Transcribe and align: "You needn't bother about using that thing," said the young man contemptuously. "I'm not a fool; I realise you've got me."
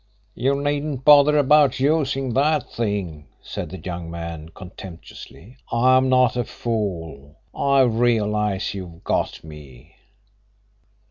"You 0.33 0.59
needn't 0.59 1.05
bother 1.05 1.37
about 1.37 1.79
using 1.79 2.33
that 2.33 2.71
thing," 2.71 3.27
said 3.39 3.69
the 3.69 3.77
young 3.77 4.09
man 4.09 4.49
contemptuously. 4.55 5.57
"I'm 5.71 6.09
not 6.09 6.35
a 6.35 6.43
fool; 6.43 7.37
I 7.53 7.81
realise 7.81 8.73
you've 8.73 9.03
got 9.03 9.43
me." 9.43 9.93